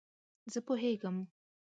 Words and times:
زه 0.51 0.59
پوهیږم 0.67 1.17